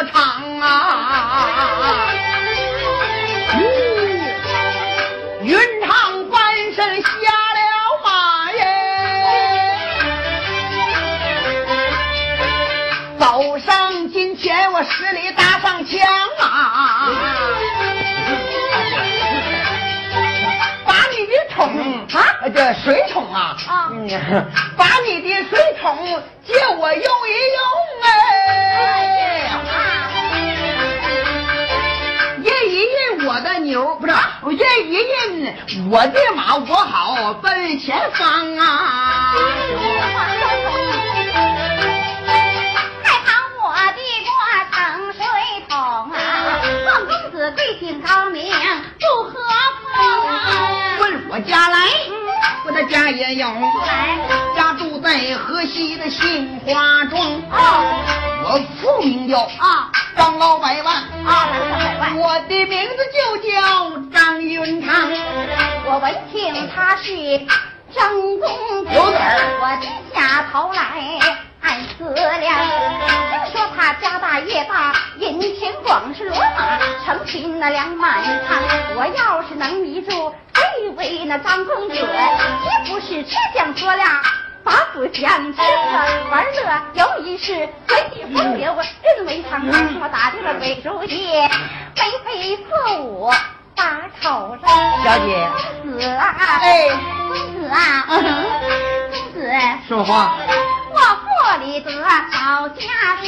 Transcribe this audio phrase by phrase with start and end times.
[0.00, 2.08] 多长啊！
[5.42, 6.40] 云长翻
[6.74, 7.60] 身下了
[8.02, 8.64] 马耶，
[13.18, 16.00] 走上金前我十里搭上枪
[16.38, 17.10] 啊！
[20.86, 24.08] 把你的桶啊，这水桶啊，啊嗯，
[24.78, 27.12] 把你的水桶借我用一用
[28.02, 29.49] 哎。
[33.40, 34.14] 的牛，不是
[34.56, 34.60] 印
[34.92, 39.34] 一印我的马，我好奔前方啊！
[43.02, 43.28] 太堂
[43.62, 44.30] 我的过
[44.72, 45.20] 盛水
[45.68, 46.14] 桶啊，
[46.86, 48.52] 望公子贵姓高名，
[48.98, 49.32] 祝何
[49.94, 50.38] 方啊？
[51.00, 51.76] 问我家来，
[52.66, 54.18] 我的家也有，来，
[54.56, 57.20] 家住在河西的杏花庄。
[57.50, 57.58] 哦，
[58.50, 62.16] 我父名叫啊张老百万啊，张老百万。
[62.18, 65.08] 我的名字就叫张云长。
[65.86, 67.14] 我闻听他是
[67.94, 70.82] 张公子，我低下头来
[71.60, 72.58] 暗思量。
[73.30, 78.58] 听说他家大业大，银钱广是骡马，成亲那两满堂。
[78.96, 84.20] 我要是能迷住这位那张公子，岂不是吃香喝辣？
[84.70, 88.72] 把子相吃喝玩乐有一事，随地风流
[89.16, 89.60] 人为常。
[90.00, 91.32] 我打听了鬼主意，
[91.96, 93.28] 眉飞色舞
[93.74, 95.02] 把口上。
[95.02, 95.48] 小姐，
[95.82, 96.88] 公子啊，哎，
[97.26, 98.46] 公子啊，嗯
[99.10, 99.52] 公子，
[99.88, 100.36] 说话。
[100.92, 102.82] 我府里得好家
[103.22, 103.26] 世，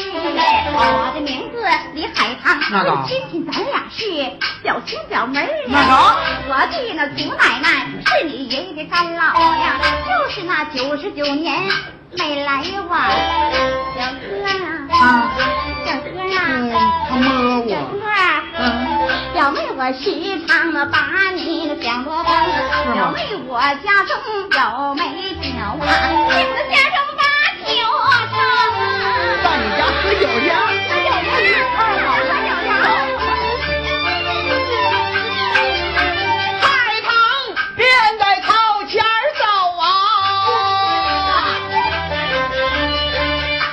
[0.73, 1.57] 我的名字
[1.95, 4.05] 李海棠，那个亲戚咱俩是
[4.63, 5.73] 表亲表妹儿呀。
[5.73, 5.93] 那个
[6.49, 11.63] 我的那祖奶奶是你爷爷的干老呀，就是那九十九年
[12.19, 12.99] 没来往。
[13.95, 14.51] 小哥啊，
[14.91, 15.33] 啊，
[15.87, 16.77] 小哥嗯，啊。
[17.09, 17.25] 他摸
[17.69, 17.83] 小我。
[17.93, 18.63] 哥啊，嗯，
[19.35, 20.99] 表妹我时常的把
[21.35, 24.11] 你的想多方，吗表妹我家中
[24.51, 25.01] 有美
[25.35, 25.77] 酒啊，
[26.31, 27.02] 请的家中把酒上
[29.53, 29.61] 到。
[29.63, 30.47] 你家喝酒去。
[30.83, 32.09] 喝酒去，哦，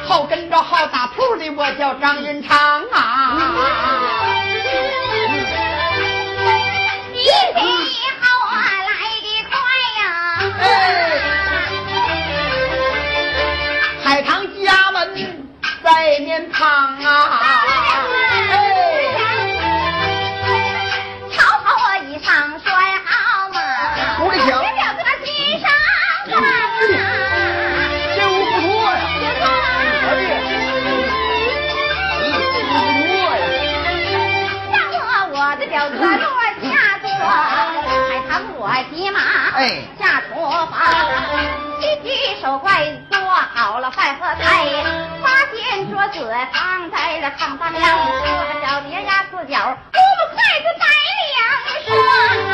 [0.07, 0.11] 好
[35.71, 35.85] 我我
[36.17, 36.25] 落
[36.63, 36.67] 下
[36.99, 37.05] 坐，
[37.85, 39.19] 海棠我骑马，
[39.99, 40.29] 下厨
[40.65, 40.73] 房，
[41.79, 42.07] 洗洗
[42.41, 42.67] 手筷，
[43.11, 43.19] 做
[43.53, 44.43] 好了饭和菜，
[45.21, 46.17] 发现桌子
[46.51, 50.85] 放在了炕上亮，坐着小碟压四角，五个筷子摆
[51.35, 51.37] 两
[51.85, 51.87] 双
[52.49, 52.53] 啊，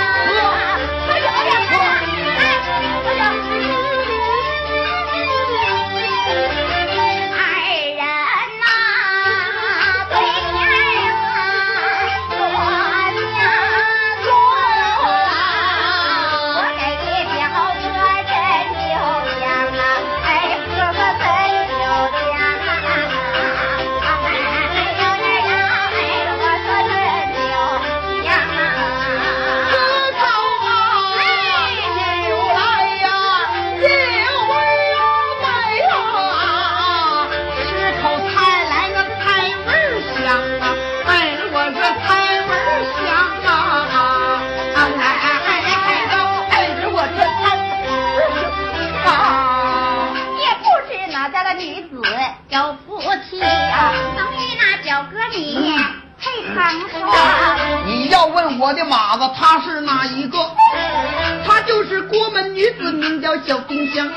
[52.56, 55.78] 有福气呀、能与那表哥你
[56.18, 57.86] 配堂上。
[57.86, 60.38] 你要问我的马子，他是哪一个？
[61.46, 64.10] 他就是郭门女子，名叫小丁香，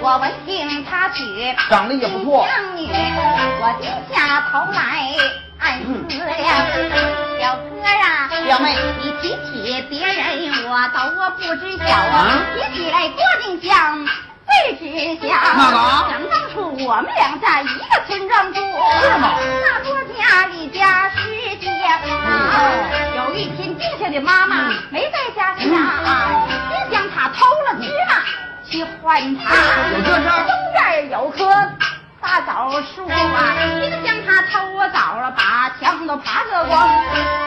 [0.00, 1.24] 我闻听他娶
[1.68, 2.46] 长得也不错。
[2.46, 5.12] 香女，我低下头来
[5.58, 6.30] 暗思量。
[7.36, 14.06] 表哥啊，表妹你提起别人，我都我不知晓啊提起来郭丁香。
[14.50, 14.82] 最知
[15.20, 19.38] 晓，那个啊想当初我我们俩在一个村庄住，是吗？
[19.62, 22.10] 那多家里家世界好。
[23.16, 28.12] 有一天，丁香的妈妈没在家时啊，丁香她偷了芝麻
[28.68, 29.54] 去换茶。
[29.92, 30.44] 有这事儿？
[30.46, 31.38] 东边有棵
[32.20, 36.90] 大枣树啊，丁香她偷枣了，把墙都爬个光。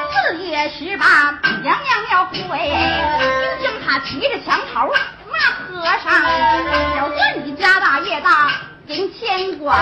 [0.09, 2.39] 四月十八，娘娘庙会，
[3.59, 4.87] 丁香她提着墙头
[5.29, 6.29] 骂和尚：“小
[6.63, 6.92] 哥你
[8.13, 8.29] 家大业大。”
[8.85, 9.79] 人牵挂，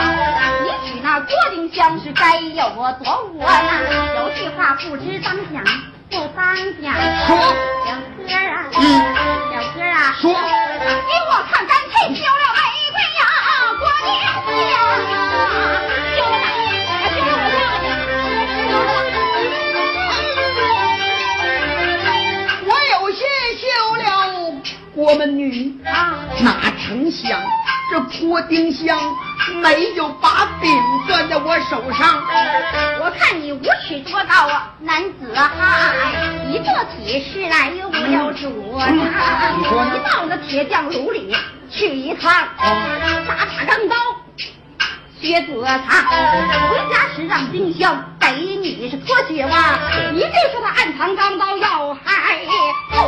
[0.61, 2.69] 你娶那郭丁香是该有
[3.03, 3.81] 多窝囊。
[4.15, 5.63] 有句话不知当讲
[6.11, 6.93] 不当讲。
[7.25, 7.35] 说，
[7.83, 8.79] 小哥啊，嗯，
[9.51, 12.61] 小哥啊，说，给我看干脆丢了玫
[12.91, 13.21] 瑰呀，
[13.79, 15.13] 郭丁香，丢了吧，
[16.13, 16.45] 丢了吧，
[17.15, 19.01] 丢了吧。
[22.67, 23.19] 我有些
[23.57, 23.63] 休
[23.95, 24.05] 了
[24.93, 25.89] 郭门女啊，
[26.41, 26.45] 哪
[26.77, 27.41] 成想。
[27.91, 28.97] 这郭丁香
[29.61, 30.71] 没有把柄
[31.09, 32.23] 攥在我手上，
[33.01, 35.93] 我看你无耻多高啊，男子汉！
[36.47, 38.87] 你做起事来又不由主啊！
[38.87, 41.35] 你说你到那铁匠炉里
[41.69, 42.31] 去一趟，
[43.27, 43.95] 打打钢刀，
[45.19, 46.07] 学子擦。
[46.69, 49.77] 回家时让丁香给你是脱血袜，
[50.13, 52.39] 一定说他暗藏钢刀要害
[52.93, 53.01] 我，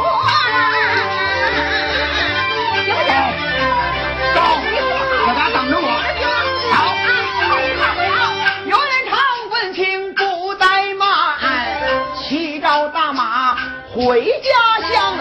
[14.13, 15.15] 回家乡，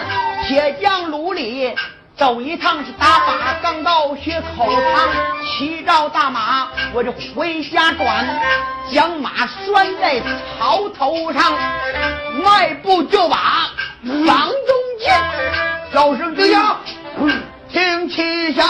[0.47, 1.73] 铁匠炉里
[2.15, 5.09] 走一趟是打把钢刀学口汤，
[5.43, 8.23] 骑着大马我就回家转，
[8.91, 10.21] 将马拴在
[10.59, 11.53] 槽头上，
[12.43, 13.71] 迈步就把
[14.27, 15.11] 房中进，
[15.91, 16.77] 叫声丁香。
[17.71, 18.63] 听气象，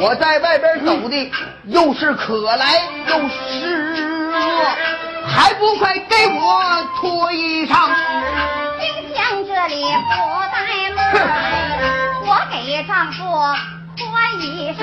[0.00, 1.32] 我在外边走的
[1.66, 3.94] 又是渴来又是
[4.34, 4.64] 饿，
[5.28, 7.88] 还不快给我脱衣裳？
[9.16, 10.12] 冰箱这里不
[10.52, 11.00] 怠慢，
[12.26, 13.16] 我给丈夫
[13.96, 14.04] 穿
[14.42, 14.78] 衣裳，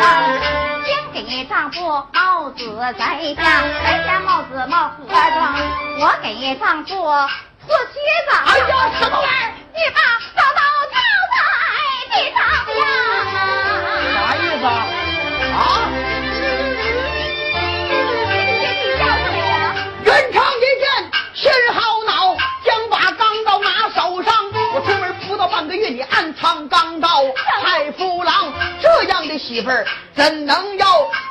[0.84, 1.78] 先给丈夫
[2.12, 2.58] 帽子
[2.98, 5.54] 摘下，摘下帽子帽盒装，
[6.00, 8.32] 我给丈夫脱靴子。
[8.48, 9.54] 哎呀，什么玩意儿？
[9.72, 10.00] 你把
[10.36, 10.60] 刀刀
[10.90, 10.98] 掉
[11.30, 11.38] 在
[12.10, 12.36] 地上
[12.80, 12.84] 呀！
[14.16, 14.64] 啥意思
[29.54, 29.86] 媳妇儿
[30.16, 30.88] 怎能要？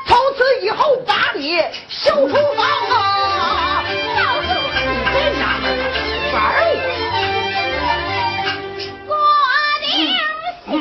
[0.07, 3.83] 从此以后把你休出房啊！
[3.89, 3.97] 你
[5.13, 5.75] 这娘们儿
[6.33, 6.79] 玩我。
[9.09, 9.11] 郭
[9.81, 9.91] 丁
[10.71, 10.79] 香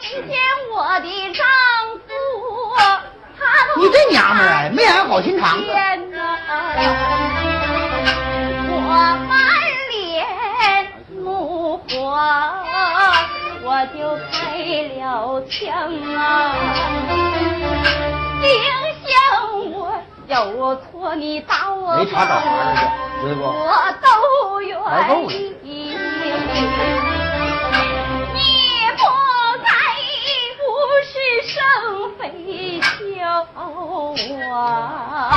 [0.00, 0.32] 一见
[0.72, 1.44] 我的丈
[2.06, 2.08] 夫，
[3.38, 3.44] 他
[3.76, 5.62] 你这娘们儿啊，没安好心肠。
[5.62, 5.68] 天
[21.14, 22.76] 你打我没查找茬呢，
[23.22, 23.42] 知道不？
[24.80, 25.66] 我都愿意。
[28.34, 28.38] 你
[28.96, 29.00] 不
[29.64, 29.68] 该
[30.64, 30.64] 无
[31.04, 31.12] 事
[31.46, 31.56] 生
[32.18, 32.20] 非
[32.80, 32.86] 笑
[34.54, 34.58] 啊！
[35.34, 35.36] 我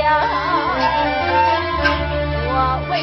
[0.00, 0.24] 家，
[2.48, 2.50] 我
[2.90, 2.94] 为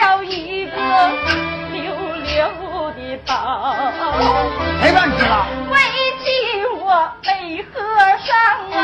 [0.00, 0.76] 了一个
[1.72, 1.78] 溜
[2.24, 2.38] 溜
[2.92, 3.32] 的饱，
[4.80, 5.46] 谁让你吃了？
[5.70, 5.76] 为
[6.22, 6.24] 妻
[6.80, 7.28] 我没
[7.72, 7.74] 喝
[8.18, 8.28] 上
[8.72, 8.74] 啊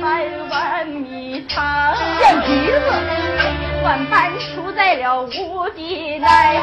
[0.00, 0.02] 半
[0.50, 1.94] 碗米汤。
[2.18, 2.76] 贱蹄子！
[3.84, 6.60] 万般出在了屋的来，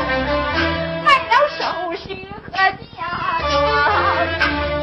[1.03, 1.63] 卖了首
[1.96, 2.15] 饰
[2.46, 2.51] 和
[2.96, 2.98] 嫁
[3.50, 3.51] 妆，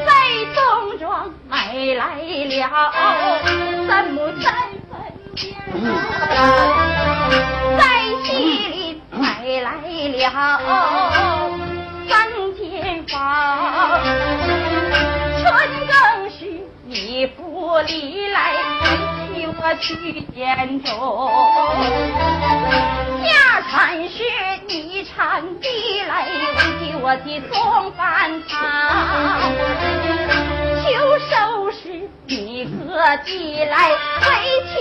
[0.05, 0.09] 在
[0.55, 1.05] 东庄
[1.49, 2.05] 买来
[2.45, 2.61] 了
[3.89, 4.53] 三亩三
[4.91, 4.95] 分
[5.35, 5.57] 地
[8.37, 9.73] 地里买来
[10.09, 10.61] 了
[12.07, 13.15] 三间房，
[15.41, 15.45] 春
[15.87, 15.91] 更
[16.31, 16.37] 时
[16.85, 18.53] 你不离来，
[19.33, 20.91] 替我去见中。
[23.25, 23.29] 家
[23.71, 24.23] 产是
[24.69, 28.53] 你产地来，为替我去送饭汤。
[30.83, 30.85] 秋
[31.31, 33.95] 收时你割地来，为
[34.69, 34.75] 替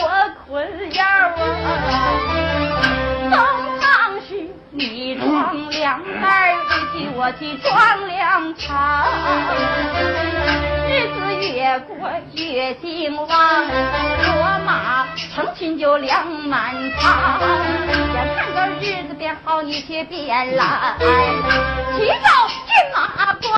[0.00, 0.06] 我
[0.46, 0.48] 捆
[0.94, 2.79] 腰啊。
[3.30, 3.38] 东
[3.80, 6.60] 方时你装粮袋，为
[6.92, 9.06] 替我去装粮仓。
[10.88, 17.40] 日子越过越兴旺，骡马成群就粮满仓。
[18.14, 22.14] 眼看着日子变好，你却变懒，骑着
[22.66, 22.98] 骏马
[23.34, 23.48] 关！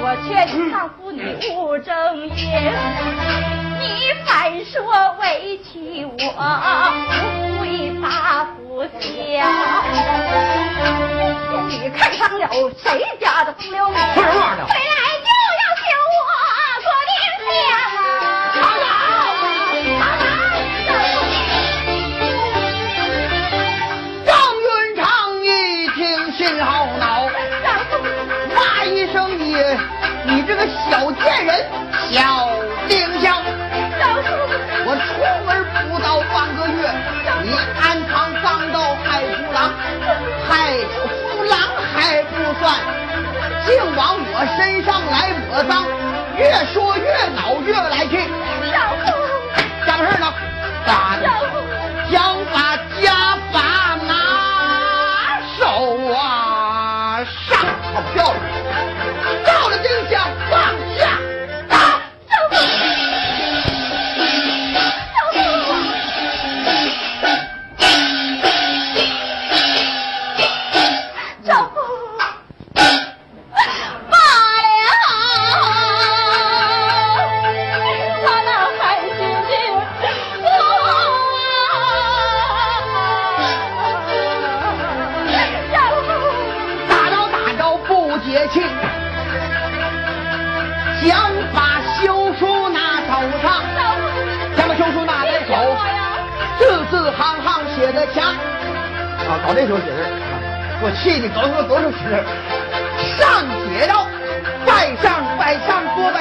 [0.00, 1.20] 我劝你丈夫你
[1.56, 1.94] 务正
[2.28, 2.72] 业，
[3.88, 4.76] 你反说
[5.20, 9.00] 委屈我不为大夫家。
[11.68, 12.48] 你看上了
[12.82, 13.94] 谁家的风流女？
[14.14, 14.68] 说什么玩
[39.98, 40.14] 虎狼，
[40.48, 40.52] 海
[41.02, 41.58] 虎狼
[41.92, 42.64] 还不算，
[43.66, 45.14] 竟往我身上来
[45.48, 45.84] 抹脏，
[46.36, 48.12] 越说越恼，越来气。
[49.86, 50.32] 咋回事呢？
[50.86, 51.26] 咋的？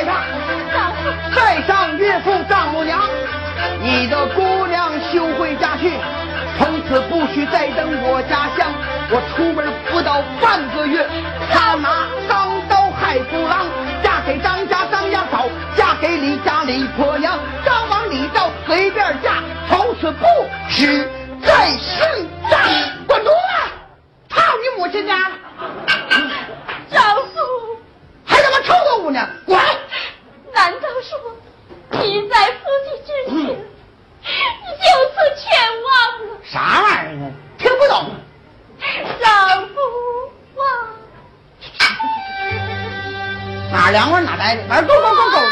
[0.08, 0.24] 上
[0.72, 3.00] 多拜上，岳父丈母娘，
[3.82, 5.92] 你的姑娘休回家去，
[6.58, 8.72] 从此不许再登我家乡。
[9.10, 11.06] 我出门不到半个月，
[11.52, 13.66] 他拿钢刀害虎狼，
[14.04, 20.26] 嫁给张家张家嫂，嫁给李家李婆娘，张王李赵随便嫁，从此不
[20.70, 21.06] 许
[21.42, 22.60] 再姓张。
[23.08, 23.32] 滚犊子！
[24.30, 25.32] 操你母亲家！
[26.92, 27.02] 丈
[27.34, 27.40] 夫，
[28.26, 29.26] 还他妈臭豆腐呢！
[29.46, 29.58] 滚！
[32.08, 35.46] 你在夫妻之前就此全
[35.84, 35.88] 忘
[36.30, 36.32] 了？
[36.46, 37.26] 啥玩意儿啊？
[37.58, 37.96] 听不懂。
[39.22, 39.74] 丈夫
[40.62, 40.64] 啊！
[43.72, 45.48] 哪凉快哪待的，完勾勾勾勾的。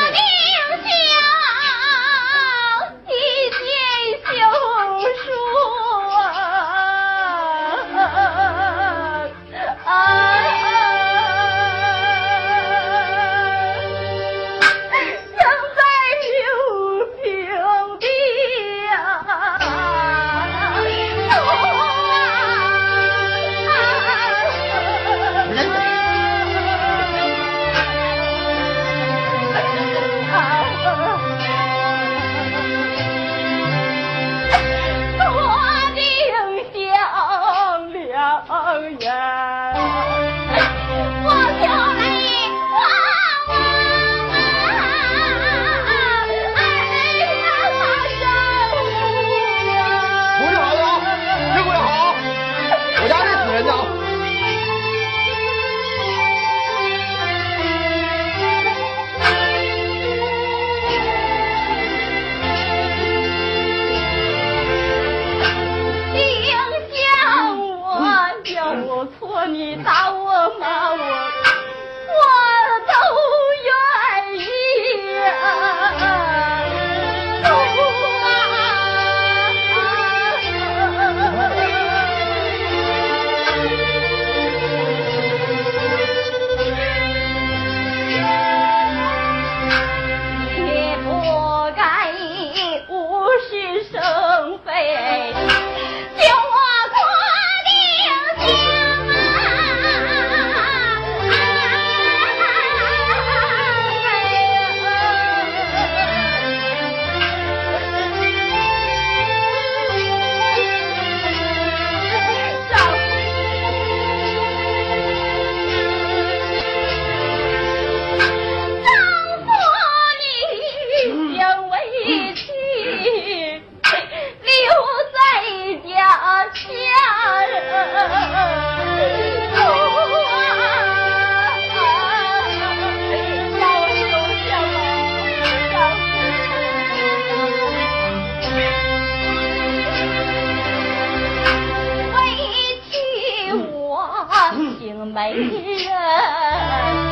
[145.15, 147.04] 美人。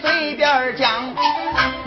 [0.00, 1.14] 随便讲，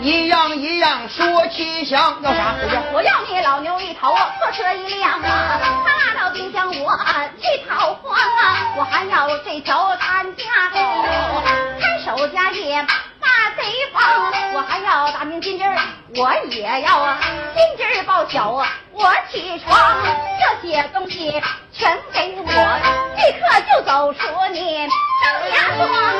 [0.00, 2.16] 一样一样说七香。
[2.22, 2.54] 要啥？
[2.60, 5.60] 不要我要你老牛一头，破车一辆啊！
[5.84, 6.98] 他拉到冰箱，我
[7.40, 8.74] 去逃荒啊！
[8.76, 10.44] 我还要这条参加
[10.74, 11.42] 哦，
[11.80, 12.86] 看守家业。
[13.56, 14.00] 贼方，
[14.54, 15.76] 我还要大明金枝儿，
[16.16, 17.18] 我也要啊！
[17.54, 19.96] 金枝儿报晓啊，我起床，
[20.62, 21.42] 这些东西
[21.72, 22.44] 全给我，
[23.16, 24.88] 立刻就走，说你
[25.22, 26.19] 张家庄。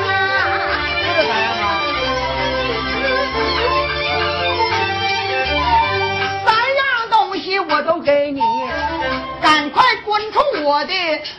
[10.71, 10.93] 我的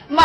[0.08, 0.22] 门。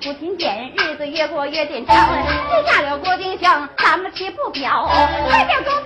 [0.00, 1.96] 不勤俭，日子越过越紧张。
[1.96, 4.84] 接下了郭丁香，咱们岂不表，
[5.28, 5.84] 外表公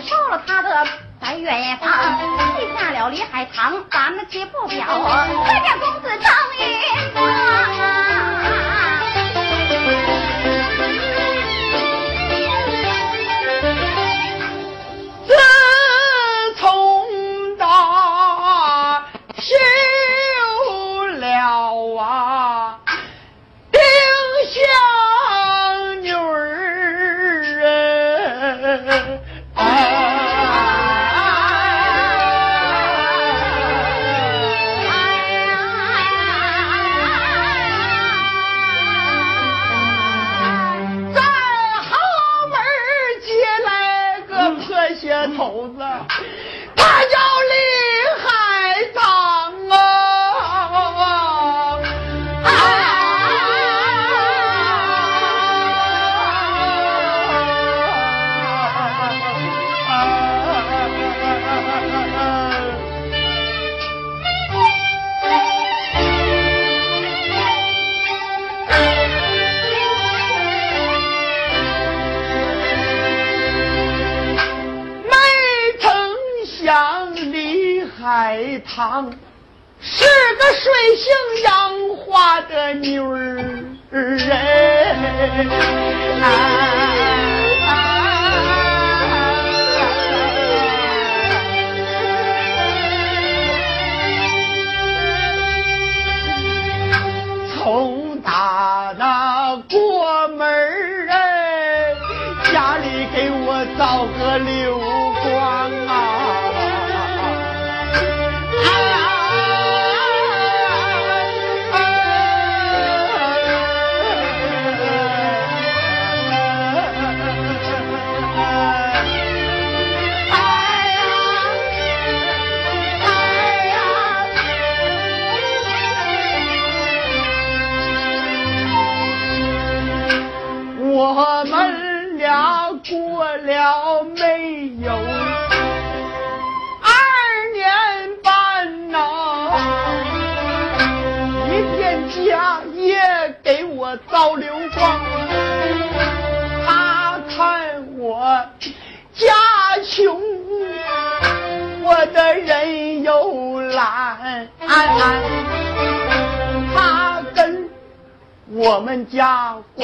[0.00, 0.86] 收了他的
[1.20, 1.46] 白玉
[1.80, 1.90] 坊，
[2.56, 4.86] 记下了李海棠，咱们且不表，
[5.46, 7.47] 再见公子张云。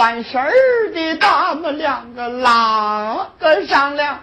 [0.04, 0.52] 办事儿
[0.92, 4.20] 的他们两个拉个商量，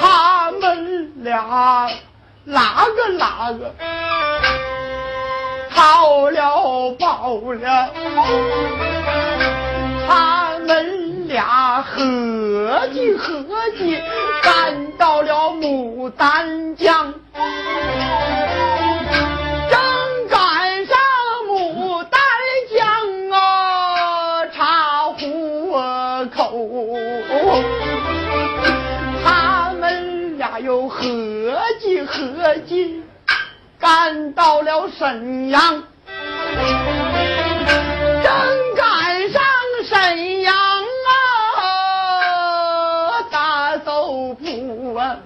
[0.00, 1.88] 他们俩
[2.44, 3.72] 拉个拉个，
[5.72, 8.95] 掏了跑了，
[34.46, 35.60] 到了沈阳。
[38.22, 38.32] 正
[38.76, 39.42] 赶上
[39.84, 40.54] 沈阳
[41.56, 41.62] 啊，
[43.28, 45.16] 大搜捕啊！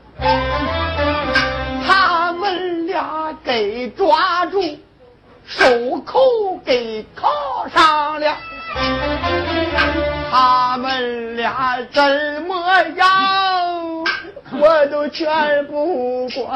[1.87, 4.63] 他们俩给抓住，
[5.45, 5.67] 手
[6.07, 7.29] 铐给铐
[7.75, 8.35] 上了。
[10.31, 12.03] 他们俩怎
[12.49, 12.57] 么
[12.97, 14.03] 样，
[14.59, 16.51] 我都全不管。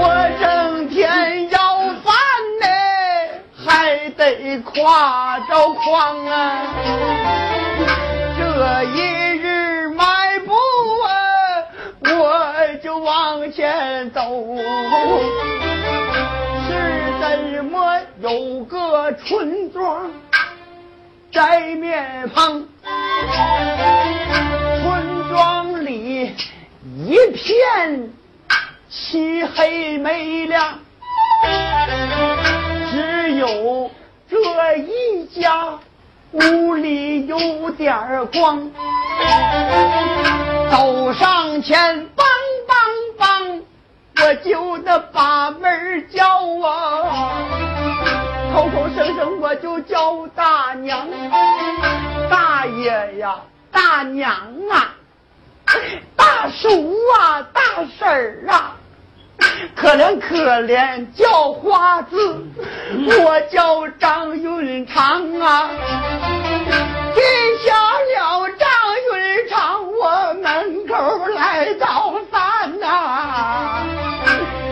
[0.00, 2.14] 我整天要饭
[2.60, 2.66] 呢，
[3.66, 6.62] 还得挎着筐啊。
[8.38, 8.96] 这一
[9.38, 10.54] 日迈步
[11.02, 11.10] 啊，
[12.04, 12.14] 我
[12.80, 14.20] 就往前走。
[16.68, 16.70] 是
[17.20, 20.12] 怎么有个村庄
[21.32, 22.68] 在面旁？
[24.80, 26.36] 村庄里
[27.04, 28.12] 一片
[28.90, 30.78] 漆黑没亮，
[32.90, 33.90] 只有
[34.30, 35.78] 这一家
[36.32, 38.70] 屋里有点光。
[40.70, 42.24] 走上前，梆
[42.66, 42.76] 梆
[43.18, 43.60] 梆，
[44.24, 46.24] 我就那把门叫
[46.66, 47.44] 啊，
[48.54, 51.06] 口口声声我就叫大娘，
[52.30, 53.36] 大爷呀，
[53.70, 54.32] 大娘
[54.70, 54.94] 啊，
[56.40, 57.60] 大叔啊，大
[57.98, 58.76] 婶儿啊。
[59.74, 62.46] 可怜可怜叫花子，
[62.94, 65.68] 我叫张云长啊。
[67.12, 67.24] 见
[67.66, 68.68] 下了张
[69.18, 73.82] 云长，我门口来造饭呐、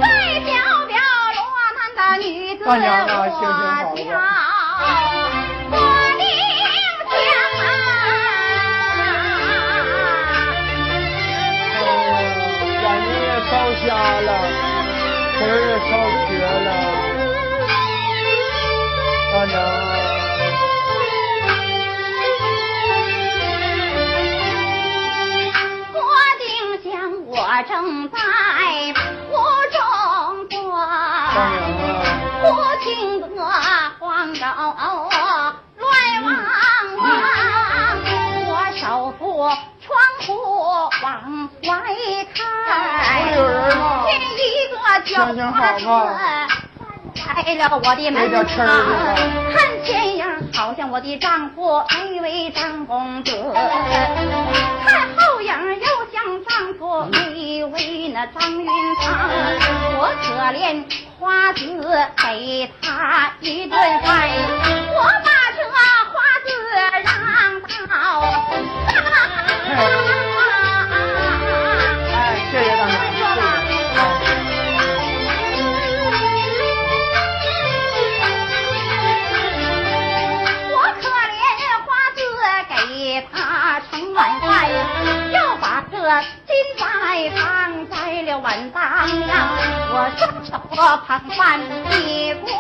[0.00, 0.54] 代表
[0.86, 0.96] 表
[1.34, 1.42] 罗
[1.74, 3.65] 南的女子大娘啊行行
[27.86, 28.18] 正在
[29.30, 29.32] 屋
[29.70, 29.78] 中
[30.50, 32.02] 坐，大娘啊，
[32.42, 32.44] 不
[32.82, 33.26] 停的
[34.00, 34.40] 晃着
[35.78, 35.86] 乱
[36.24, 36.28] 望
[36.96, 37.00] 望，
[38.48, 39.22] 我手扶
[39.86, 39.86] 窗
[40.26, 40.28] 户
[41.00, 41.06] 往
[41.62, 41.70] 外
[42.34, 42.36] 看，
[44.04, 45.88] 见一个酒行行好吧
[47.14, 49.14] 开了我的门有点气儿了啊
[49.54, 53.30] 看前影好像我的丈夫那位张公子，
[54.84, 57.06] 看后影又像丈夫
[57.72, 58.66] 为那张云
[59.02, 59.28] 长，
[59.98, 60.26] 我可
[60.56, 60.84] 怜
[61.18, 61.60] 花子
[62.16, 64.28] 给他一顿饭，
[64.94, 66.12] 我把这花
[66.44, 66.48] 子
[67.04, 67.08] 让
[67.88, 67.94] 到。
[86.76, 88.82] 金菜放在了碗当
[89.26, 89.48] 呀。
[89.90, 90.60] 我双手
[91.06, 91.58] 捧饭
[91.90, 92.50] 递过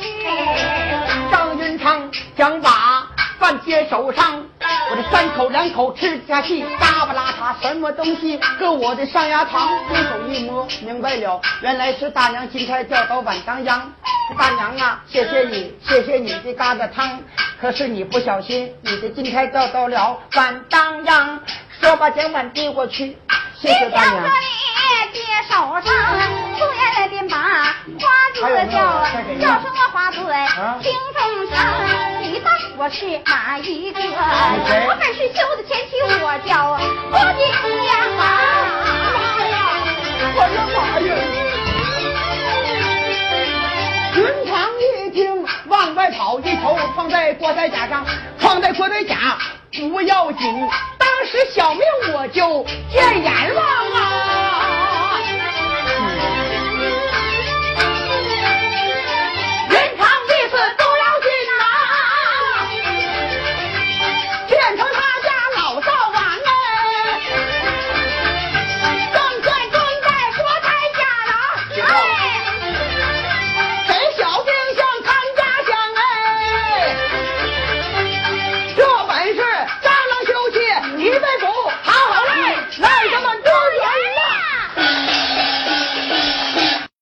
[0.00, 3.06] 去，张云长想把
[3.38, 4.42] 饭接手上，
[4.90, 13.92] 我这三口两口吃下去，嘎不拉碴什么东西搁我的上牙膛，用手一摸，明白了，原来是大娘金钗掉到碗当央。
[14.38, 17.20] 大娘啊，谢谢你，谢谢你的疙瘩汤，
[17.60, 21.38] 可是你不小心，你的金钗掉到了碗当央。
[21.78, 23.18] 说把将碗递过去，
[23.60, 24.28] 谢谢大娘小可。
[24.28, 25.88] 你接手上，
[26.58, 28.36] 苏言便把花子
[28.70, 28.74] 叫
[29.40, 30.34] 叫声我花子啊
[30.82, 31.16] 听众
[31.50, 31.56] 上，
[32.22, 33.98] 你当我是哪一个？
[34.00, 35.02] 谁我被
[37.10, 37.40] 我的
[37.82, 38.20] 娘啊！
[39.16, 39.54] 妈呀！
[40.36, 41.08] 我的妈呀！
[44.16, 45.18] 云长一听，
[45.68, 48.04] 往外跑，一头撞在郭代家上，
[48.38, 49.38] 撞在郭代家
[49.72, 50.68] 不要紧，
[51.36, 51.82] 这小命
[52.14, 54.05] 我就见阎王了